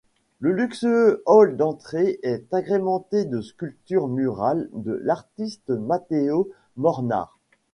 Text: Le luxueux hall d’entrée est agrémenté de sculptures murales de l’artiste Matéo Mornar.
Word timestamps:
Le 0.39 0.51
luxueux 0.53 1.21
hall 1.27 1.55
d’entrée 1.57 2.19
est 2.23 2.51
agrémenté 2.55 3.23
de 3.23 3.39
sculptures 3.39 4.07
murales 4.07 4.67
de 4.73 4.93
l’artiste 4.93 5.69
Matéo 5.69 6.49
Mornar. 6.75 7.37